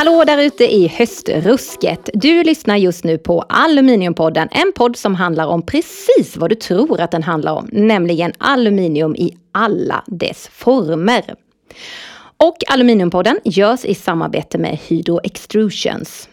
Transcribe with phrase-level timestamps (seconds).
[0.00, 2.10] Hallå där ute i höstrusket!
[2.14, 7.00] Du lyssnar just nu på Aluminiumpodden, en podd som handlar om precis vad du tror
[7.00, 11.34] att den handlar om, nämligen aluminium i alla dess former.
[12.36, 16.28] Och Aluminiumpodden görs i samarbete med Hydro Extrusions.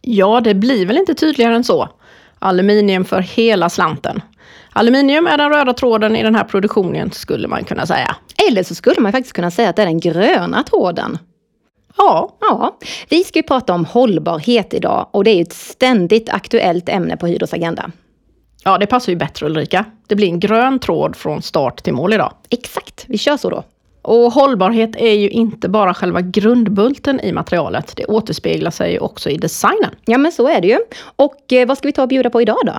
[0.00, 1.88] Ja, det blir väl inte tydligare än så.
[2.38, 4.22] Aluminium för hela slanten.
[4.72, 8.16] Aluminium är den röda tråden i den här produktionen, skulle man kunna säga.
[8.48, 11.18] Eller så skulle man faktiskt kunna säga att det är den gröna tråden.
[12.00, 12.78] Ja, Ja,
[13.08, 17.16] vi ska ju prata om hållbarhet idag och det är ju ett ständigt aktuellt ämne
[17.16, 17.90] på Hydros agenda.
[18.64, 19.84] ja, det passar ju bättre Ulrika.
[20.06, 22.32] Det blir en grön tråd från start till mål idag.
[22.50, 23.64] Exakt, vi kör så då.
[24.02, 27.92] Och hållbarhet är ju inte bara själva grundbulten i materialet.
[27.96, 29.90] Det återspeglar sig också i designen.
[30.04, 30.78] Ja, men så är det ju.
[31.16, 32.72] Och eh, vad ska vi ta och bjuda på idag då?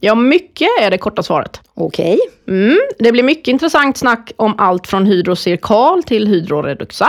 [0.00, 1.60] Ja, mycket är det korta svaret.
[1.74, 2.18] Okej,
[2.48, 7.08] Mm, det blir mycket intressant snack om allt från Hydrocirkal till Hydroreduxa.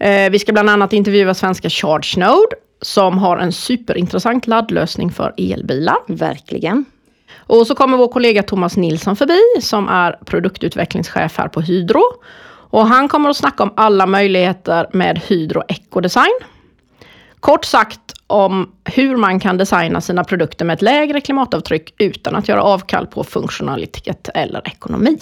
[0.00, 5.96] Eh, vi ska bland annat intervjua svenska ChargeNode som har en superintressant laddlösning för elbilar.
[6.06, 6.84] verkligen.
[7.36, 12.02] Och så kommer vår kollega Thomas Nilsson förbi som är produktutvecklingschef här på Hydro.
[12.70, 16.38] Och han kommer att snacka om alla möjligheter med Hydro Ecodesign.
[17.40, 22.48] Kort sagt om hur man kan designa sina produkter med ett lägre klimatavtryck utan att
[22.48, 25.18] göra avkall på funktionalitet eller ekonomi.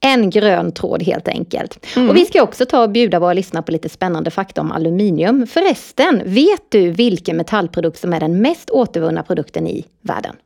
[0.00, 1.86] En grön tråd helt enkelt.
[1.96, 5.46] Och vi ska också ta och bjuda våra lyssnare på lite spännande fakta om aluminium.
[5.46, 10.36] Förresten, vet du vilken metallprodukt som är den mest återvunna produkten i världen?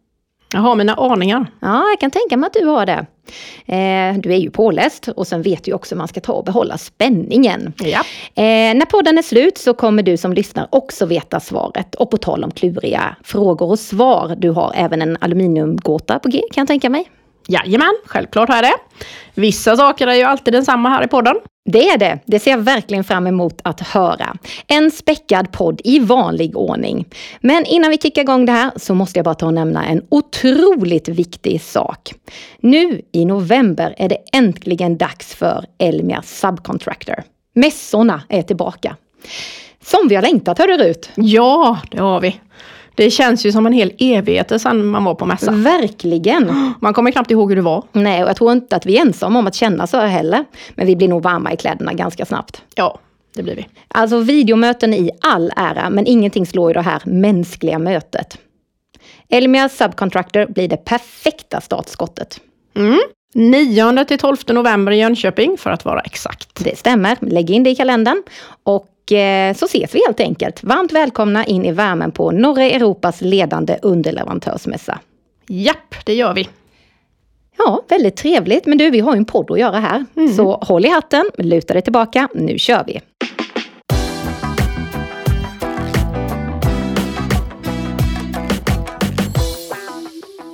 [0.52, 1.46] Jag har mina aningar.
[1.60, 3.06] Ja, jag kan tänka mig att du har det.
[3.66, 6.44] Eh, du är ju påläst och sen vet du också hur man ska ta och
[6.44, 7.72] behålla spänningen.
[7.78, 7.98] Ja.
[8.42, 11.94] Eh, när podden är slut så kommer du som lyssnar också veta svaret.
[11.94, 16.42] Och på tal om kluriga frågor och svar, du har även en aluminiumgåta på G
[16.52, 17.10] kan jag tänka mig.
[17.50, 18.74] Jajamän, självklart har jag det.
[19.34, 21.36] Vissa saker är ju alltid densamma här i podden.
[21.64, 22.18] Det är det.
[22.26, 24.36] Det ser jag verkligen fram emot att höra.
[24.66, 27.08] En späckad podd i vanlig ordning.
[27.40, 30.02] Men innan vi kickar igång det här så måste jag bara ta och nämna en
[30.08, 32.12] otroligt viktig sak.
[32.60, 37.22] Nu i november är det äntligen dags för Elmia Subcontractor.
[37.54, 38.96] Mässorna är tillbaka.
[39.84, 41.10] Som vi har längtat, hörde Rut.
[41.14, 42.40] Ja, det har vi.
[42.94, 45.62] Det känns ju som en hel evighet sedan man var på mässan.
[45.62, 46.74] Verkligen.
[46.80, 47.84] Man kommer knappt ihåg hur det var.
[47.92, 50.44] Nej, och jag tror inte att vi är ensamma om att känna så heller.
[50.74, 52.62] Men vi blir nog varma i kläderna ganska snabbt.
[52.74, 52.98] Ja,
[53.34, 53.66] det blir vi.
[53.88, 58.38] Alltså videomöten i all ära, men ingenting slår ju det här mänskliga mötet.
[59.28, 62.40] Elmia Subcontractor blir det perfekta startskottet.
[63.34, 66.64] 9 till 12 november i Jönköping för att vara exakt.
[66.64, 68.22] Det stämmer, lägg in det i kalendern.
[68.62, 68.86] Och
[69.56, 70.62] så ses vi helt enkelt.
[70.62, 74.98] Varmt välkomna in i värmen på norra Europas ledande underleverantörsmässa.
[75.48, 76.48] Japp, det gör vi.
[77.58, 78.66] Ja, väldigt trevligt.
[78.66, 80.04] Men du, vi har ju en podd att göra här.
[80.36, 82.28] Så håll i hatten, luta dig tillbaka.
[82.34, 83.00] Nu kör vi!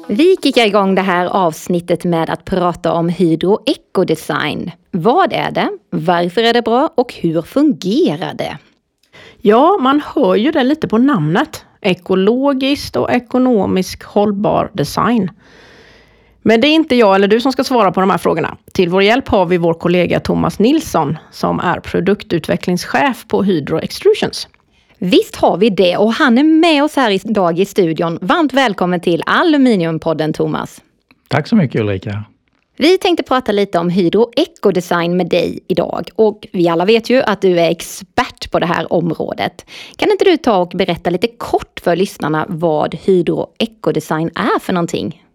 [0.08, 4.70] Vi kickar igång det här avsnittet med att prata om Hydro Ecodesign.
[4.90, 5.68] Vad är det?
[5.90, 6.90] Varför är det bra?
[6.94, 8.58] Och hur fungerar det?
[9.40, 11.64] Ja, man hör ju det lite på namnet.
[11.80, 15.30] Ekologiskt och ekonomiskt hållbar design.
[16.42, 18.56] Men det är inte jag eller du som ska svara på de här frågorna.
[18.72, 24.48] Till vår hjälp har vi vår kollega Thomas Nilsson som är produktutvecklingschef på Hydro Extrusions.
[24.98, 28.18] Visst har vi det och han är med oss här idag i studion.
[28.20, 30.82] Varmt välkommen till Aluminiumpodden Thomas.
[31.28, 32.24] Tack så mycket Ulrika.
[32.76, 37.22] Vi tänkte prata lite om Hydro Ecodesign med dig idag och vi alla vet ju
[37.22, 39.66] att du är expert på det här området.
[39.96, 44.72] Kan inte du ta och berätta lite kort för lyssnarna vad Hydro Ecodesign är för
[44.72, 45.25] någonting?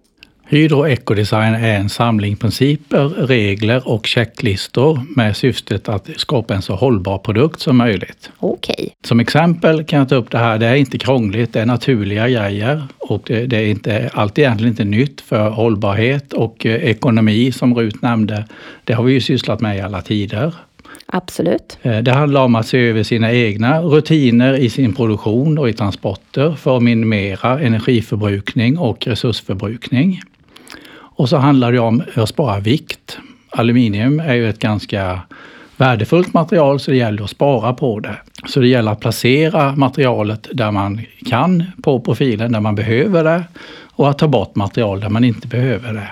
[0.52, 6.76] Hydro Ecodesign är en samling principer, regler och checklistor med syftet att skapa en så
[6.76, 8.32] hållbar produkt som möjligt.
[8.40, 11.66] Okej, Som exempel kan jag ta upp det här, det är inte krångligt, det är
[11.66, 16.84] naturliga grejer och det, det är inte, allt egentligen inte nytt för hållbarhet och eh,
[16.84, 18.46] ekonomi som Rut nämnde.
[18.84, 20.54] Det har vi ju sysslat med i alla tider.
[21.06, 21.78] absolut.
[21.82, 25.74] Eh, Det handlar om att se över sina egna rutiner i sin produktion och i
[25.74, 30.22] transporter för att minimera energiförbrukning och resursförbrukning.
[31.22, 33.18] Och så handlar det om att spara vikt.
[33.50, 35.22] Aluminium är ju ett ganska
[35.78, 38.18] värdefullt material så det gäller att spara på det.
[38.48, 43.44] Så det gäller att placera materialet där man kan på profilen, där man behöver det
[43.84, 46.12] och att ta bort material där man inte behöver det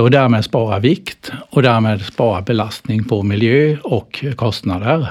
[0.00, 5.08] och därmed spara vikt och därmed spara belastning på miljö och kostnader.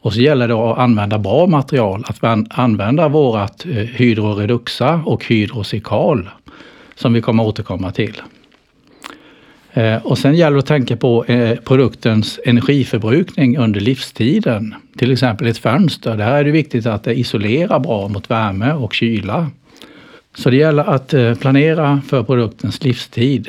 [0.00, 5.24] Och så gäller det att använda bra material, att använda vårat eh, Hydro Hydroreduxa och
[5.24, 6.28] Hydrocirkal
[7.00, 8.22] som vi kommer återkomma till.
[9.72, 14.74] Eh, och sen gäller det att tänka på eh, produktens energiförbrukning under livstiden.
[14.98, 18.94] Till exempel ett fönster, där är det viktigt att det isolerar bra mot värme och
[18.94, 19.50] kyla.
[20.34, 23.48] Så det gäller att eh, planera för produktens livstid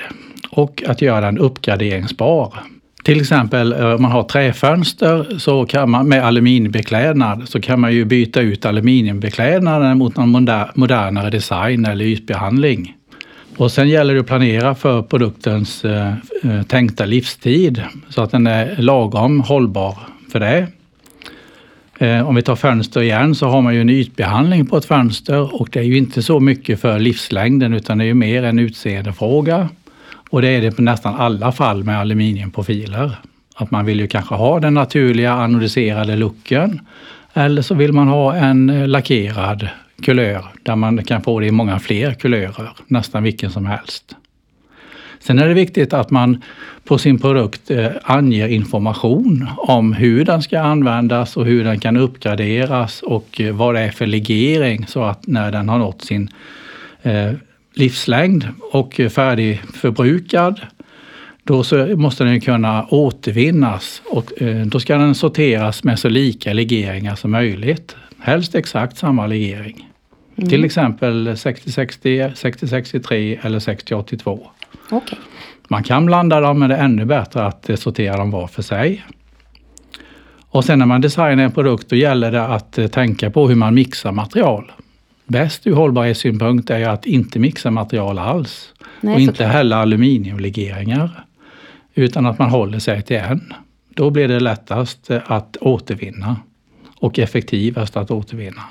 [0.50, 2.54] och att göra den uppgraderingsbar.
[3.04, 8.06] Till exempel om man har träfönster så kan man, med aluminiumbeklädnad så kan man ju
[8.06, 10.32] byta ut aluminiumbeklädnaden mot någon
[10.76, 12.96] modernare design eller ytbehandling.
[13.58, 16.14] Och sen gäller det att planera för produktens eh,
[16.44, 19.98] eh, tänkta livstid så att den är lagom hållbar
[20.32, 20.68] för det.
[22.00, 25.62] Eh, om vi tar fönster igen så har man ju en ytbehandling på ett fönster
[25.62, 28.60] och det är ju inte så mycket för livslängden utan det är ju mer en
[28.60, 29.70] utseendefråga.
[30.30, 33.18] Och det är det på nästan alla fall med aluminiumprofiler.
[33.56, 36.82] Att man vill ju kanske ha den naturliga anodiserade looken
[37.34, 39.68] eller så vill man ha en eh, lackerad
[40.02, 44.16] kulör där man kan få det i många fler kulörer, nästan vilken som helst.
[45.20, 46.42] Sen är det viktigt att man
[46.84, 51.98] på sin produkt eh, anger information om hur den ska användas och hur den kan
[51.98, 56.30] uppgraderas och eh, vad det är för legering så att när den har nått sin
[57.02, 57.32] eh,
[57.74, 60.62] livslängd och är färdigförbrukad
[61.44, 61.64] då
[61.96, 64.32] måste den kunna återvinnas och
[64.66, 67.96] då ska den sorteras med så lika legeringar som möjligt.
[68.20, 69.91] Helst exakt samma legering.
[70.42, 70.50] Mm.
[70.50, 74.40] Till exempel 60-60, 60-63 eller 60-82.
[74.92, 75.20] Okay.
[75.68, 79.06] Man kan blanda dem men det är ännu bättre att sortera dem var för sig.
[80.50, 83.56] Och sen när man designar en produkt då gäller det att eh, tänka på hur
[83.56, 84.72] man mixar material.
[85.26, 88.74] Bäst ur hållbarhetssynpunkt är att inte mixa material alls.
[89.02, 91.26] Nej, och inte heller aluminiumlegeringar.
[91.94, 93.54] Utan att man håller sig till en.
[93.90, 96.38] Då blir det lättast att återvinna
[97.00, 98.62] och effektivast att återvinna.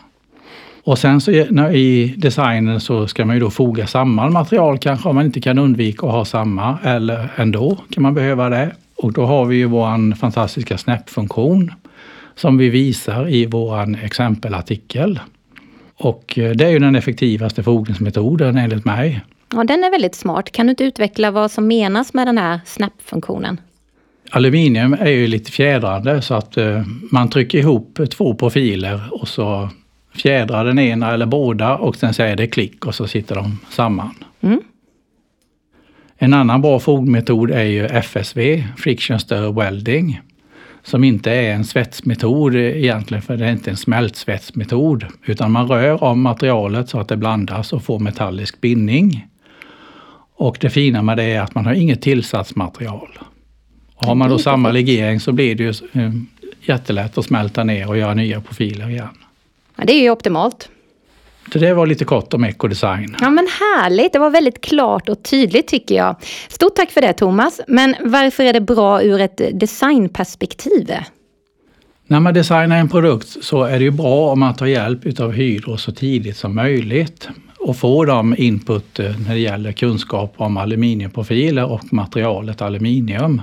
[0.82, 5.14] Och sen så i designen så ska man ju då foga samman material kanske om
[5.14, 8.72] man inte kan undvika att ha samma eller ändå kan man behöva det.
[8.96, 11.72] Och då har vi ju vår fantastiska snap-funktion
[12.34, 15.20] som vi visar i vår exempelartikel.
[15.96, 19.20] Och eh, det är ju den effektivaste fogningsmetoden enligt mig.
[19.54, 20.52] Ja, den är väldigt smart.
[20.52, 23.60] Kan du inte utveckla vad som menas med den här snap-funktionen?
[24.30, 29.68] Aluminium är ju lite fjädrande så att eh, man trycker ihop två profiler och så
[30.14, 34.14] fjädrar den ena eller båda och sen säger det klick och så sitter de samman.
[34.40, 34.60] Mm.
[36.18, 40.20] En annan bra fogmetod är ju FSV, Friction Stir Welding,
[40.82, 46.04] som inte är en svetsmetod egentligen, för det är inte en smältsvetsmetod, utan man rör
[46.04, 49.26] om materialet så att det blandas och får metallisk bindning.
[50.34, 53.18] Och det fina med det är att man har inget tillsatsmaterial.
[53.94, 56.12] Och har man då samma legering så blir det ju eh,
[56.62, 59.08] jättelätt att smälta ner och göra nya profiler igen.
[59.80, 60.68] Ja, det är ju optimalt.
[61.52, 63.16] Det var lite kort om ekodesign.
[63.20, 66.16] Ja men härligt, det var väldigt klart och tydligt tycker jag.
[66.48, 67.60] Stort tack för det Thomas.
[67.68, 70.92] Men varför är det bra ur ett designperspektiv?
[72.06, 75.32] När man designar en produkt så är det ju bra om man tar hjälp av
[75.32, 77.28] Hydro så tidigt som möjligt
[77.58, 83.42] och får de input eh, när det gäller kunskap om aluminiumprofiler och materialet aluminium.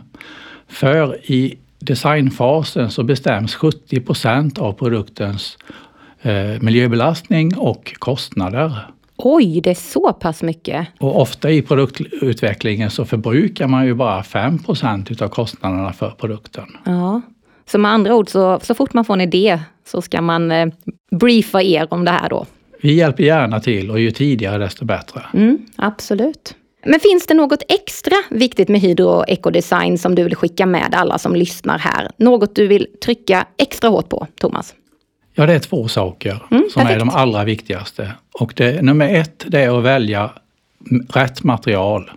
[0.67, 5.57] För i designfasen så bestäms 70 procent av produktens
[6.27, 8.87] eh, miljöbelastning och kostnader.
[9.17, 10.87] Oj, det är så pass mycket?
[10.99, 16.65] Och ofta i produktutvecklingen så förbrukar man ju bara 5% utav kostnaderna för produkten.
[16.85, 17.21] Ja,
[17.65, 20.67] så med andra ord, så, så fort man får en idé så ska man eh,
[21.11, 22.45] briefa er om det här då?
[22.81, 25.25] Vi hjälper gärna till och ju tidigare desto bättre.
[25.33, 26.55] Mm, absolut.
[26.85, 31.17] Men finns det något extra viktigt med Hydro Ecodesign som du vill skicka med alla
[31.17, 32.11] som lyssnar här?
[32.17, 34.73] Något du vill trycka extra hårt på, Thomas?
[35.39, 36.95] Ja, det är två saker mm, som perfekt.
[36.95, 38.11] är de allra viktigaste.
[38.33, 40.29] Och det, nummer ett, det är att välja
[41.09, 42.11] rätt material.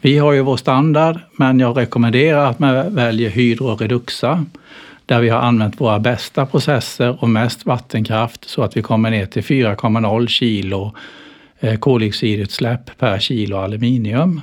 [0.00, 4.46] Vi har ju vår standard, men jag rekommenderar att man väljer Hydro Reduxa
[5.06, 9.26] där vi har använt våra bästa processer och mest vattenkraft så att vi kommer ner
[9.26, 10.94] till 4,0 kilo
[11.60, 14.40] eh, koldioxidutsläpp per kilo aluminium.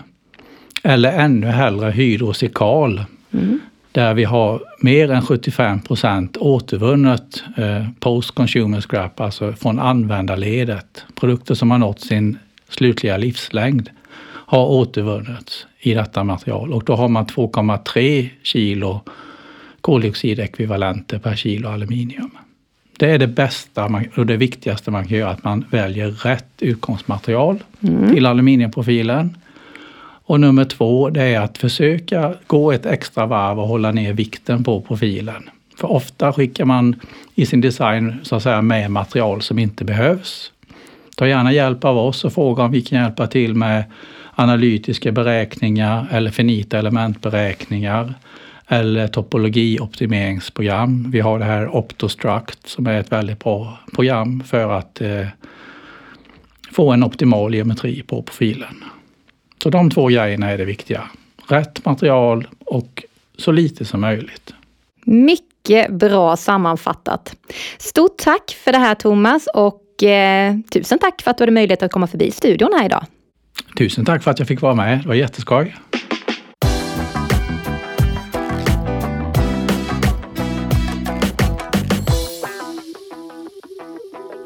[0.84, 3.60] Eller ännu hellre hydrosikal mm
[3.92, 11.04] där vi har mer än 75 procent återvunnet eh, post consumer scrap, alltså från användarledet.
[11.16, 12.38] Produkter som har nått sin
[12.70, 13.90] slutliga livslängd
[14.26, 19.02] har återvunnits i detta material och då har man 2,3 kilo
[19.82, 22.30] koldioxidekvivalenter per kilo aluminium.
[22.98, 27.64] Det är det bästa och det viktigaste man kan göra, att man väljer rätt utgångsmaterial
[27.82, 28.14] mm.
[28.14, 29.38] till aluminiumprofilen
[30.30, 34.64] och nummer två, det är att försöka gå ett extra varv och hålla ner vikten
[34.64, 35.50] på profilen.
[35.78, 36.96] För ofta skickar man
[37.36, 40.52] i sin design så att säga med material som inte behövs.
[41.16, 43.84] Ta gärna hjälp av oss och fråga om vi kan hjälpa till med
[44.36, 48.14] analytiska beräkningar eller finita elementberäkningar
[48.68, 51.12] eller topologioptimeringsprogram.
[51.12, 55.28] Vi har det här Optostruct som är ett väldigt bra program för att eh,
[56.72, 58.84] få en optimal geometri på profilen.
[59.64, 61.10] Så de två grejerna är det viktiga.
[61.48, 63.04] Rätt material och
[63.38, 64.54] så lite som möjligt.
[65.04, 67.36] Mycket bra sammanfattat.
[67.78, 71.84] Stort tack för det här Thomas och eh, tusen tack för att du hade möjlighet
[71.84, 73.06] att komma förbi studion här idag.
[73.78, 75.00] Tusen tack för att jag fick vara med.
[75.02, 75.76] Det var jätteskoj.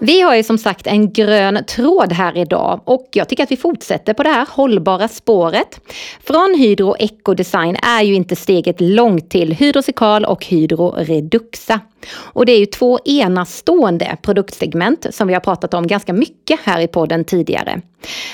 [0.05, 3.57] Vi har ju som sagt en grön tråd här idag och jag tycker att vi
[3.57, 5.79] fortsätter på det här hållbara spåret.
[6.24, 11.79] Från Hydro Ecodesign är ju inte steget långt till Hydrosekal och Hydro Reduxa.
[12.15, 16.79] Och det är ju två enastående produktsegment som vi har pratat om ganska mycket här
[16.81, 17.81] i podden tidigare.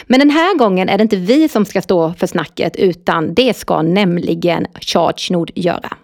[0.08, 3.58] Men den här gången är det inte vi som ska stå för snacket utan det
[3.58, 5.98] ska nämligen ChargeNord göra.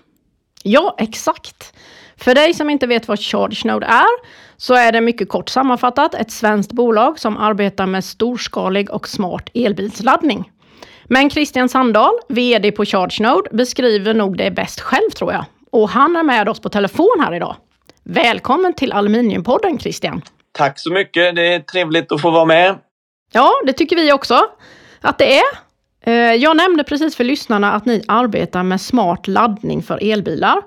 [0.63, 1.73] Ja, exakt.
[2.17, 6.31] För dig som inte vet vad ChargeNode är så är det mycket kort sammanfattat ett
[6.31, 10.51] svenskt bolag som arbetar med storskalig och smart elbilsladdning.
[11.05, 15.45] Men Christian Sandahl, VD på ChargeNode, beskriver nog det bäst själv tror jag.
[15.71, 17.55] Och han är med oss på telefon här idag.
[18.03, 20.21] Välkommen till Aluminiumpodden Christian!
[20.51, 22.75] Tack så mycket, det är trevligt att få vara med.
[23.31, 24.39] Ja, det tycker vi också
[25.01, 25.43] att det är.
[26.05, 30.61] Eh, jag nämnde precis för lyssnarna att ni arbetar med smart laddning för elbilar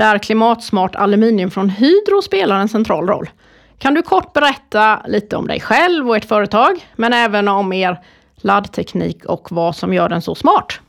[0.00, 3.30] där klimatsmart aluminium från Hydro spelar en central roll.
[3.78, 8.00] Kan du kort berätta lite om dig själv och ert företag, men även om er
[8.36, 10.80] laddteknik och vad som gör den så smart?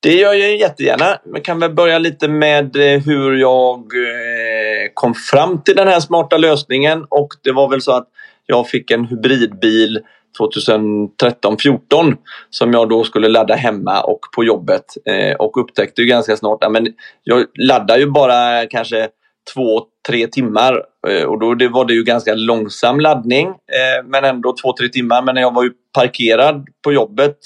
[0.00, 1.18] Det gör jag jättegärna.
[1.34, 6.00] Jag kan väl börja lite med eh, hur jag eh, kom fram till den här
[6.00, 8.08] smarta lösningen och det var väl så att
[8.46, 10.00] jag fick en hybridbil
[10.38, 12.16] 2013-14
[12.50, 16.64] som jag då skulle ladda hemma och på jobbet eh, och upptäckte ju ganska snart
[16.64, 16.72] att
[17.24, 19.08] jag laddar ju bara kanske
[19.54, 24.24] två, tre timmar eh, och då det var det ju ganska långsam laddning eh, men
[24.24, 25.22] ändå två, tre timmar.
[25.22, 27.36] Men jag var ju parkerad på jobbet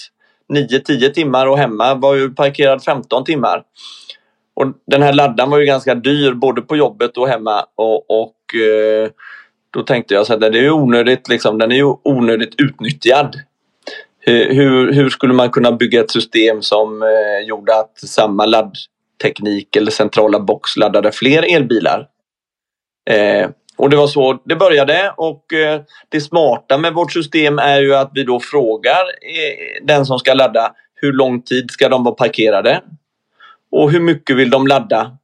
[0.53, 3.63] 9-10 timmar och hemma var ju parkerad 15 timmar.
[4.55, 8.55] Och den här laddaren var ju ganska dyr både på jobbet och hemma och, och
[8.55, 9.11] eh,
[9.71, 13.37] då tänkte jag så att det är onödigt, liksom, den är ju onödigt utnyttjad.
[14.27, 19.91] Hur, hur skulle man kunna bygga ett system som eh, gjorde att samma laddteknik eller
[19.91, 22.07] centrala box laddade fler elbilar?
[23.11, 27.81] Eh, och det var så det började och eh, det smarta med vårt system är
[27.81, 32.05] ju att vi då frågar eh, den som ska ladda hur lång tid ska de
[32.05, 32.81] vara parkerade?
[33.71, 35.17] Och hur mycket vill de ladda?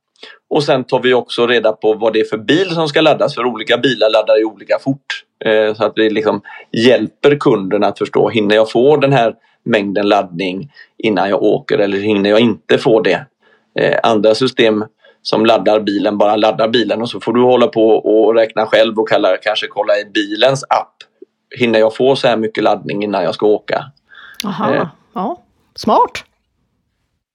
[0.50, 3.35] Och sen tar vi också reda på vad det är för bil som ska laddas
[3.35, 5.25] för olika bilar laddar ju olika fort.
[5.45, 6.41] Eh, så att vi liksom
[6.73, 9.35] hjälper kunden att förstå, hinner jag få den här
[9.65, 13.26] mängden laddning innan jag åker eller hinner jag inte få det?
[13.79, 14.85] Eh, andra system
[15.23, 18.99] som laddar bilen bara laddar bilen och så får du hålla på och räkna själv
[18.99, 20.95] och kalla, kanske kolla i bilens app.
[21.59, 23.85] Hinner jag få så här mycket laddning innan jag ska åka?
[24.45, 24.87] Aha, eh.
[25.15, 25.43] ja.
[25.75, 26.25] Smart!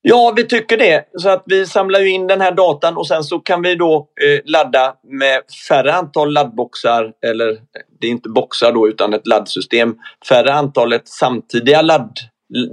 [0.04, 1.06] Ja, vi tycker det.
[1.18, 3.96] Så att vi samlar ju in den här datan och sen så kan vi då
[3.98, 7.58] eh, ladda med färre antal laddboxar, eller
[8.02, 9.96] det är inte boxar då utan ett laddsystem.
[10.30, 12.18] Färre antalet samtidiga ladd,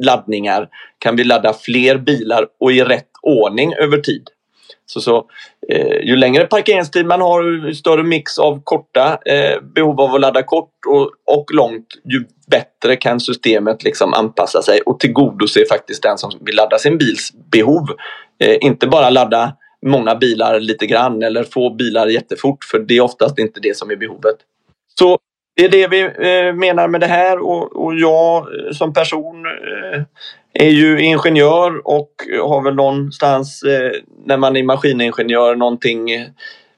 [0.05, 0.69] laddningar
[0.99, 4.29] kan vi ladda fler bilar och i rätt ordning över tid.
[4.87, 5.27] Så, så
[5.69, 10.21] eh, ju längre parkeringstid man har, ju större mix av korta eh, behov av att
[10.21, 16.03] ladda kort och, och långt, ju bättre kan systemet liksom anpassa sig och tillgodose faktiskt
[16.03, 17.89] den som vill ladda sin bils behov.
[18.41, 19.53] Eh, inte bara ladda
[19.87, 23.91] många bilar lite grann eller få bilar jättefort för det är oftast inte det som
[23.91, 24.37] är behovet.
[24.99, 25.19] Så
[25.57, 29.47] det är det vi eh, menar med det här och, och jag eh, som person
[29.47, 30.03] eh,
[30.61, 32.11] är ju ingenjör och
[32.43, 33.91] har väl någonstans eh,
[34.27, 36.09] när man är maskiningenjör någonting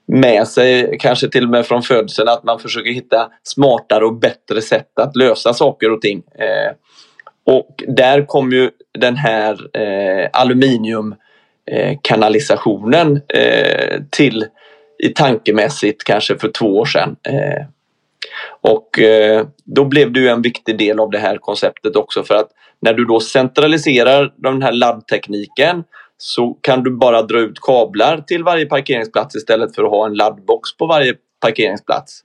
[0.06, 4.62] med sig, kanske till och med från födseln, att man försöker hitta smartare och bättre
[4.62, 6.22] sätt att lösa saker och ting.
[6.38, 6.72] Eh,
[7.46, 13.20] och där kom ju den här eh, aluminiumkanalisationen
[14.10, 14.44] till
[15.02, 17.16] i tankemässigt kanske för två år sedan.
[18.60, 22.48] Och eh, då blev det en viktig del av det här konceptet också för att
[22.80, 25.84] när du då centraliserar den här laddtekniken
[26.18, 30.14] så kan du bara dra ut kablar till varje parkeringsplats istället för att ha en
[30.14, 32.20] laddbox på varje parkeringsplats.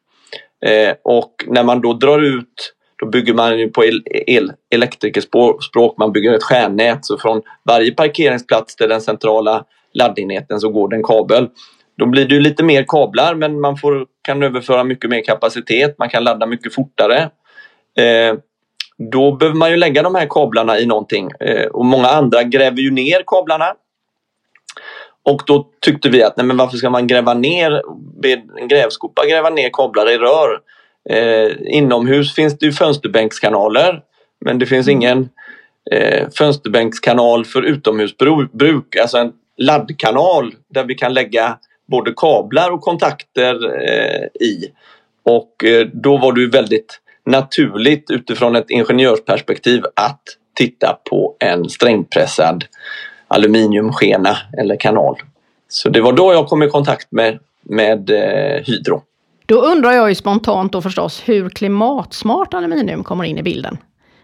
[0.66, 5.98] Eh, och när man då drar ut då bygger man ju på el, el, elektrikerspråk,
[5.98, 10.96] man bygger ett stjärnnät så från varje parkeringsplats till den centrala laddenheten så går det
[10.96, 11.50] en kabel.
[11.98, 15.96] Då blir det lite mer kablar men man får, kan överföra mycket mer kapacitet.
[16.00, 17.30] Man kan ladda mycket fortare.
[17.98, 18.36] Eh,
[18.98, 22.78] då behöver man ju lägga de här kablarna i någonting eh, och många andra gräver
[22.78, 23.74] ju ner kablarna.
[25.24, 27.82] Och då tyckte vi att nej men varför ska man gräva ner,
[28.24, 30.60] med en grävskopa gräva ner kablar i rör?
[31.10, 34.02] Eh, inomhus finns det ju fönsterbänkskanaler
[34.46, 35.30] men det finns ingen
[35.92, 43.56] eh, fönsterbänkskanal för utomhusbruk, alltså en laddkanal där vi kan lägga både kablar och kontakter
[43.66, 44.72] eh, i.
[45.24, 50.22] Och eh, då var det ju väldigt naturligt utifrån ett ingenjörsperspektiv att
[50.56, 52.66] titta på en strängpressad
[53.28, 55.16] aluminiumskena eller kanal.
[55.68, 59.02] Så det var då jag kom i kontakt med, med eh, Hydro.
[59.46, 63.78] Då undrar jag ju spontant då förstås hur klimatsmart aluminium kommer in i bilden.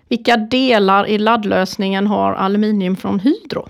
[0.10, 3.68] Vilka delar i laddlösningen har aluminium från Hydro?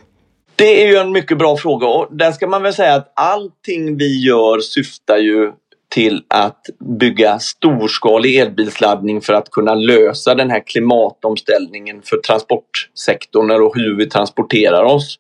[0.62, 3.98] Det är ju en mycket bra fråga och där ska man väl säga att allting
[3.98, 5.52] vi gör syftar ju
[5.90, 6.62] till att
[7.00, 14.06] bygga storskalig elbilsladdning för att kunna lösa den här klimatomställningen för transportsektorn och hur vi
[14.06, 15.20] transporterar oss.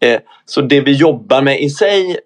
[0.00, 2.16] Eh, så det vi jobbar med i sig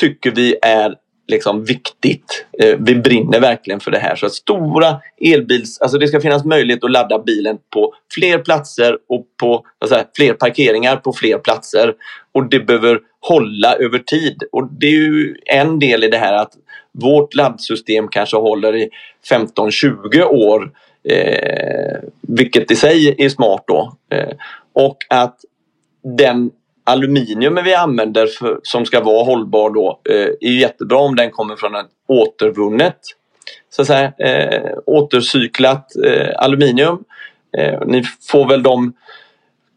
[0.00, 0.94] tycker vi är
[1.28, 2.46] liksom viktigt.
[2.58, 4.16] Eh, vi brinner verkligen för det här.
[4.16, 5.80] Så att stora elbils...
[5.80, 10.32] Alltså det ska finnas möjlighet att ladda bilen på fler platser och på säga, fler
[10.32, 11.94] parkeringar på fler platser.
[12.32, 14.42] Och det behöver hålla över tid.
[14.52, 16.52] Och det är ju en del i det här att
[16.92, 18.88] vårt laddsystem kanske håller i
[19.30, 20.70] 15-20 år.
[21.04, 23.96] Eh, vilket i sig är smart då.
[24.10, 24.32] Eh,
[24.72, 25.36] och att
[26.02, 26.50] den
[26.88, 31.56] aluminium vi använder för, som ska vara hållbar då eh, är jättebra om den kommer
[31.56, 32.98] från ett återvunnet
[33.70, 37.04] så att säga, eh, återcyklat eh, aluminium.
[37.58, 38.92] Eh, ni får väl de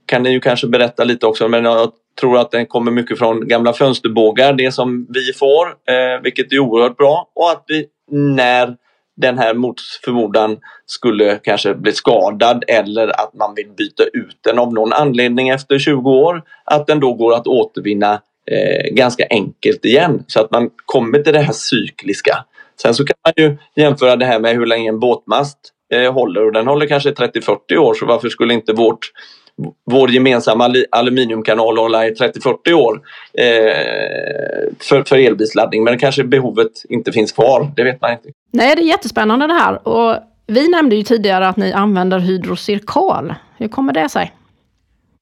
[0.06, 3.48] kan ni ju kanske berätta lite också men jag tror att den kommer mycket från
[3.48, 8.76] gamla fönsterbågar, det som vi får, eh, vilket är oerhört bra och att vi när
[9.22, 14.60] den här mot förmodan skulle kanske bli skadad eller att man vill byta ut den
[14.60, 18.14] av någon anledning efter 20 år, att den då går att återvinna
[18.52, 22.46] eh, ganska enkelt igen så att man kommer till det här cykliska.
[22.82, 25.58] Sen så kan man ju jämföra det här med hur länge en båtmast
[25.94, 29.12] eh, håller och den håller kanske 30-40 år så varför skulle inte vårt
[29.86, 33.02] vår gemensamma aluminiumkanal hålla i 30-40 år
[33.34, 33.46] eh,
[34.80, 35.84] för, för elbilsladdning.
[35.84, 38.30] Men kanske behovet inte finns kvar, det vet man inte.
[38.52, 39.88] Nej, det är jättespännande det här.
[39.88, 40.16] Och
[40.48, 43.34] vi nämnde ju tidigare att ni använder hydrocirkal.
[43.58, 44.34] Hur kommer det sig?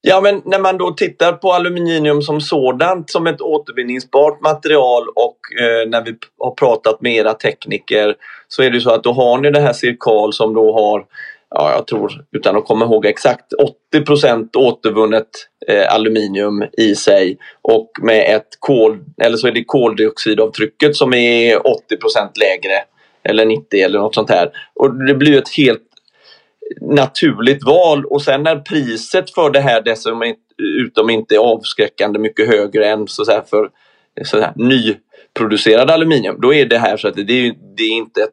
[0.02, 5.38] Ja, men när man då tittar på aluminium som sådant som ett återvinningsbart material och
[5.62, 8.15] eh, när vi har pratat med era tekniker
[8.48, 11.06] så är det så att då har ni det här cirkal som då har
[11.56, 13.46] ja, jag tror, utan att komma ihåg exakt,
[13.94, 15.28] 80% återvunnet
[15.68, 21.56] eh, aluminium i sig och med ett kol, eller så är det koldioxidavtrycket som är
[21.56, 21.62] 80%
[22.40, 22.84] lägre
[23.24, 24.52] eller 90 eller något sånt här.
[24.76, 25.84] Och det blir ett helt
[26.82, 32.90] naturligt val och sen när priset för det här dessutom inte är avskräckande mycket högre
[32.90, 33.70] än så att för
[34.26, 38.22] så här, nyproducerad aluminium, då är det här så att det är, det är inte
[38.22, 38.30] ett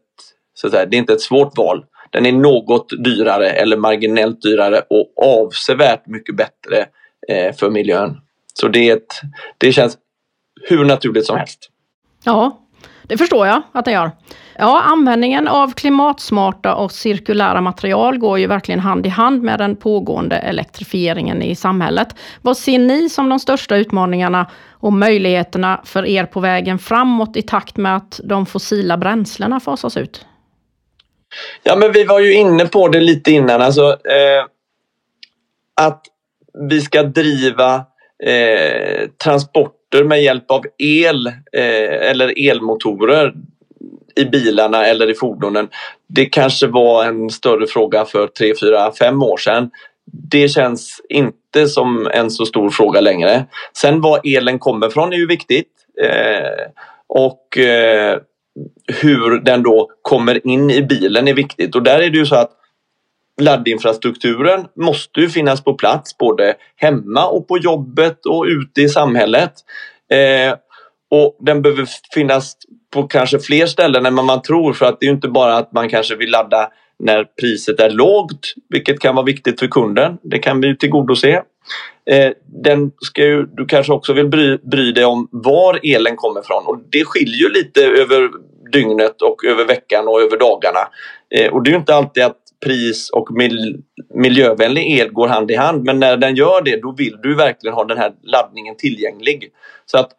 [0.55, 1.85] så att säga, det är inte ett svårt val.
[2.11, 6.87] Den är något dyrare eller marginellt dyrare och avsevärt mycket bättre
[7.29, 8.21] eh, för miljön.
[8.55, 9.21] Så det, ett,
[9.59, 9.99] det känns
[10.69, 11.71] hur naturligt som helst.
[12.25, 12.66] Ja,
[13.03, 14.11] det förstår jag att den gör.
[14.59, 19.77] Ja, användningen av klimatsmarta och cirkulära material går ju verkligen hand i hand med den
[19.77, 22.09] pågående elektrifieringen i samhället.
[22.42, 27.42] Vad ser ni som de största utmaningarna och möjligheterna för er på vägen framåt i
[27.42, 30.27] takt med att de fossila bränslena fasas ut?
[31.62, 33.62] Ja, men vi var ju inne på det lite innan.
[33.62, 34.44] Alltså, eh,
[35.81, 36.03] att
[36.68, 37.75] vi ska driva
[38.25, 43.35] eh, transporter med hjälp av el eh, eller elmotorer
[44.16, 45.68] i bilarna eller i fordonen.
[46.09, 49.70] Det kanske var en större fråga för 3, 4, 5 år sedan.
[50.31, 53.44] Det känns inte som en så stor fråga längre.
[53.77, 55.68] Sen var elen kommer från är ju viktigt.
[56.03, 56.70] Eh,
[57.07, 58.18] och eh,
[59.03, 62.37] hur den då kommer in i bilen är viktigt och där är det ju så
[62.37, 62.51] att
[63.40, 69.53] laddinfrastrukturen måste ju finnas på plats både hemma och på jobbet och ute i samhället.
[70.11, 70.57] Eh,
[71.11, 72.57] och den behöver finnas
[72.92, 75.88] på kanske fler ställen än man tror för att det är inte bara att man
[75.88, 80.19] kanske vill ladda när priset är lågt, vilket kan vara viktigt för kunden.
[80.23, 81.43] Det kan vi tillgodose.
[82.11, 86.41] Eh, den ska ju, du kanske också vill bry, bry dig om var elen kommer
[86.41, 88.31] ifrån och det skiljer ju lite över
[88.73, 90.89] dygnet och över veckan och över dagarna.
[91.31, 93.83] Eh, och det är ju inte alltid att pris och mil,
[94.15, 97.75] miljövänlig el går hand i hand men när den gör det då vill du verkligen
[97.75, 99.51] ha den här laddningen tillgänglig.
[99.87, 100.11] Så att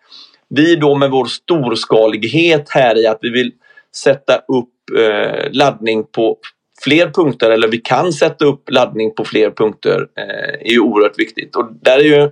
[0.50, 3.52] vi då med vår storskalighet här i att vi vill
[3.96, 6.38] sätta upp eh, laddning på
[6.84, 11.20] fler punkter eller vi kan sätta upp laddning på fler punkter eh, är ju oerhört
[11.20, 11.56] viktigt.
[11.56, 12.32] Och där är ju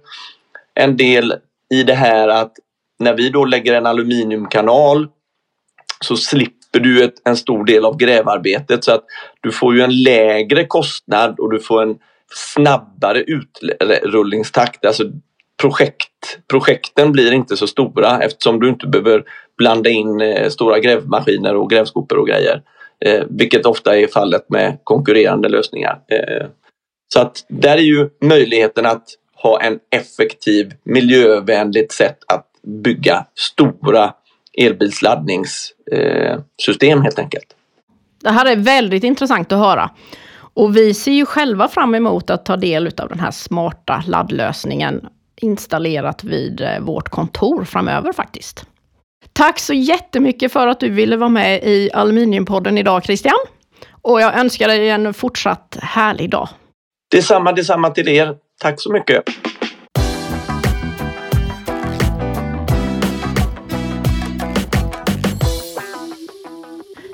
[0.73, 1.33] en del
[1.73, 2.53] i det här att
[2.99, 5.07] när vi då lägger en aluminiumkanal
[6.05, 9.03] så slipper du ett, en stor del av grävarbetet så att
[9.41, 11.97] du får ju en lägre kostnad och du får en
[12.33, 14.85] snabbare utrullningstakt.
[14.85, 15.03] Alltså
[15.61, 19.23] projekt, projekten blir inte så stora eftersom du inte behöver
[19.57, 22.61] blanda in eh, stora grävmaskiner och grävskopor och grejer.
[23.05, 25.99] Eh, vilket ofta är fallet med konkurrerande lösningar.
[26.07, 26.47] Eh,
[27.13, 29.03] så att där är ju möjligheten att
[29.35, 32.47] ha en effektiv miljövänligt sätt att
[32.83, 34.13] bygga stora
[34.57, 37.55] elbilsladdningssystem helt enkelt.
[38.23, 39.89] Det här är väldigt intressant att höra.
[40.37, 45.07] Och vi ser ju själva fram emot att ta del av den här smarta laddlösningen
[45.41, 48.65] installerat vid eh, vårt kontor framöver faktiskt.
[49.33, 53.35] Tack så jättemycket för att du ville vara med i Aluminiumpodden idag Christian.
[54.01, 56.49] Och jag önskar dig en fortsatt härlig dag.
[57.11, 58.35] Detsamma, detsamma till er.
[58.61, 59.23] Tack så mycket.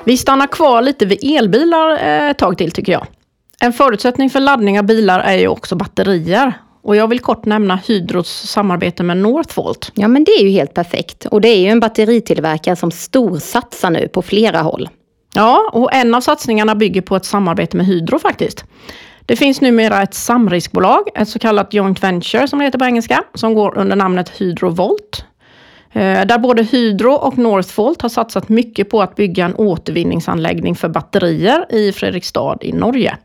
[0.03, 3.07] Vi stannar kvar lite vid elbilar eh, ett tag till tycker jag.
[3.59, 6.53] En förutsättning för laddning av bilar är ju också batterier.
[6.83, 9.91] Och jag vill kort nämna Hydros samarbete med Northvolt.
[9.95, 11.25] Ja, men det är ju helt perfekt.
[11.25, 14.89] Och det är ju en batteritillverkare som storsatsar nu på flera håll.
[15.35, 18.65] Ja, och en av satsningarna bygger på ett samarbete med Hydro faktiskt.
[19.25, 23.23] Det finns numera ett samriskbolag, ett så kallat joint venture som det heter på engelska,
[23.33, 25.25] som går under namnet Hydrovolt.
[25.93, 30.89] Eh, där både Hydro och Northvolt har satsat mycket på att bygga en återvinningsanläggning för
[30.89, 33.17] batterier i Fredrikstad i Norge.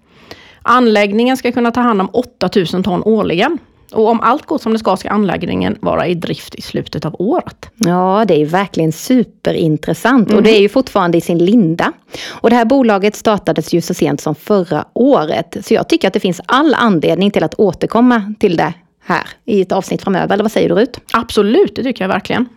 [0.66, 3.58] Anläggningen ska kunna ta hand om 8000 ton årligen.
[3.92, 7.16] Och om allt går som det ska, ska anläggningen vara i drift i slutet av
[7.18, 7.70] året.
[7.76, 10.36] Ja, det är verkligen superintressant mm.
[10.36, 11.92] och det är ju fortfarande i sin linda.
[12.28, 15.56] Och det här bolaget startades ju så sent som förra året.
[15.62, 18.72] Så jag tycker att det finns all anledning till att återkomma till det
[19.04, 20.34] här i ett avsnitt framöver.
[20.34, 21.00] Eller vad säger du Rut?
[21.12, 22.48] Absolut, det tycker jag verkligen.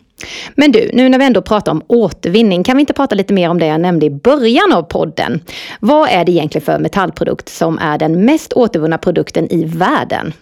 [0.56, 3.50] Men du, nu när vi ändå pratar om återvinning, kan vi inte prata lite mer
[3.50, 5.42] om det jag nämnde i början av podden?
[5.80, 10.34] Vad är det egentligen för metallprodukt som är den mest återvunna produkten i världen?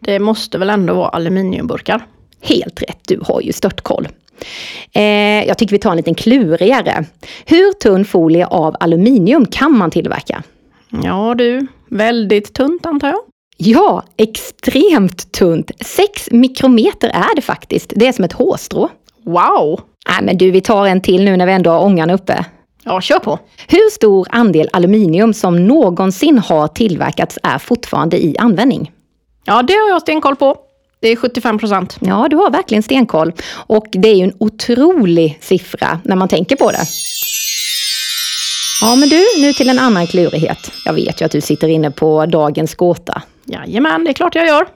[0.00, 2.06] Det måste väl ändå vara aluminiumburkar?
[2.40, 4.08] Helt rätt, du har ju störtkoll.
[4.92, 5.02] Eh,
[5.46, 7.04] jag tycker vi tar en liten klurigare.
[7.46, 10.42] Hur tunn folie av aluminium kan man tillverka?
[11.02, 13.18] Ja du, väldigt tunt antar jag?
[13.56, 15.70] Ja, extremt tunt.
[15.80, 17.92] 6 mikrometer är det faktiskt.
[17.96, 18.88] Det är som ett hårstrå.
[19.24, 19.80] Wow!
[20.08, 22.44] Nej men du, vi tar en till nu när vi ändå har ångan uppe.
[22.84, 23.38] Ja, kör på.
[23.68, 28.92] Hur stor andel aluminium som någonsin har tillverkats är fortfarande i användning?
[29.44, 30.56] Ja, det har jag stenkoll på.
[31.00, 31.96] Det är 75 procent.
[32.00, 33.32] Ja, du har verkligen stenkoll.
[33.52, 36.86] Och det är ju en otrolig siffra när man tänker på det.
[38.82, 40.72] Ja, men du, nu till en annan klurighet.
[40.84, 43.22] Jag vet ju att du sitter inne på dagens gåta.
[43.44, 44.66] Jajamän, det är klart jag gör.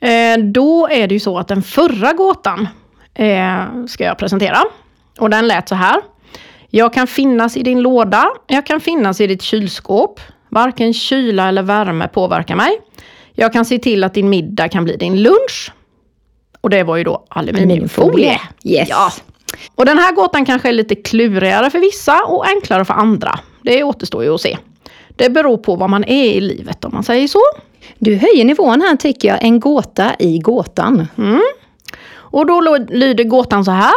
[0.00, 2.68] Eh, då är det ju så att den förra gåtan
[3.14, 4.58] eh, ska jag presentera.
[5.18, 6.00] Och den lät så här.
[6.68, 10.20] Jag kan finnas i din låda, jag kan finnas i ditt kylskåp.
[10.48, 12.80] Varken kyla eller värme påverkar mig.
[13.32, 15.72] Jag kan se till att din middag kan bli din lunch.
[16.60, 18.40] Och det var ju då aluminiumfolie.
[18.64, 18.88] Yes.
[18.90, 19.12] Ja.
[19.74, 23.40] Och den här gåtan kanske är lite klurigare för vissa och enklare för andra.
[23.62, 24.58] Det återstår ju att se.
[25.16, 27.40] Det beror på vad man är i livet om man säger så.
[27.98, 29.44] Du höjer nivån här tycker jag.
[29.44, 31.06] En gåta i gåtan.
[31.18, 31.42] Mm.
[32.12, 33.94] Och då lyder gåtan så här.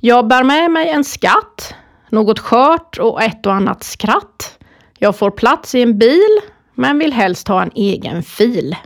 [0.00, 1.74] Jag bär med mig en skatt,
[2.08, 4.58] något skört och ett och annat skratt.
[4.98, 6.40] Jag får plats i en bil,
[6.74, 8.76] men vill helst ha en egen fil.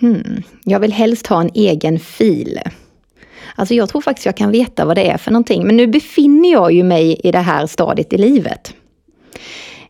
[0.00, 0.42] Hmm.
[0.64, 2.60] Jag vill helst ha en egen fil.
[3.54, 5.66] Alltså jag tror faktiskt jag kan veta vad det är för någonting.
[5.66, 8.74] Men nu befinner jag ju mig i det här stadiet i livet.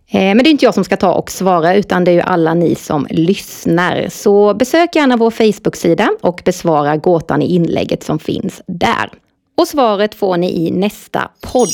[0.08, 2.20] Eh, men det är inte jag som ska ta och svara utan det är ju
[2.20, 4.08] alla ni som lyssnar.
[4.08, 9.10] Så besök gärna vår Facebook-sida och besvara gåtan i inlägget som finns där.
[9.58, 11.68] Och svaret får ni i nästa podd.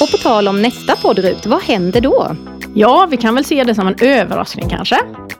[0.00, 2.36] Och på tal om nästa podd Rut, vad händer då?
[2.74, 4.98] Ja, vi kan väl se det som en överraskning kanske.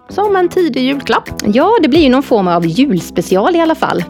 [0.08, 1.30] Som en tidig julklapp.
[1.44, 4.04] Ja, det blir ju någon form av julspecial i alla fall.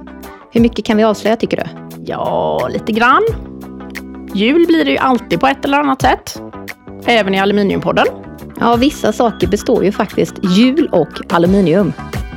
[0.53, 1.65] Hur mycket kan vi avslöja tycker du?
[2.05, 3.23] Ja, lite grann.
[4.35, 6.43] Jul blir det ju alltid på ett eller annat sätt.
[7.07, 8.07] Även i Aluminiumpodden.
[8.61, 11.93] Ja, vissa saker består ju faktiskt jul och aluminium.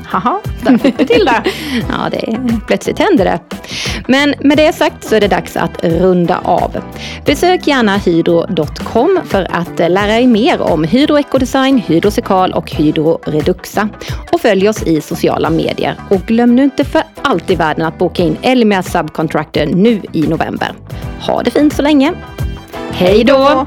[0.09, 1.43] Haha, där fick du till det.
[1.89, 3.39] ja, det, plötsligt hände det.
[4.07, 6.77] Men med det sagt så är det dags att runda av.
[7.25, 13.19] Besök gärna hydro.com för att lära er mer om Hydro Ecodesign, Hydro Sekal och Hydro
[13.25, 13.89] Reduxa.
[14.31, 15.95] Och följ oss i sociala medier.
[16.09, 20.27] Och glöm nu inte för allt i världen att boka in Elmia Subcontractor nu i
[20.27, 20.71] november.
[21.27, 22.13] Ha det fint så länge!
[22.91, 23.65] Hej då!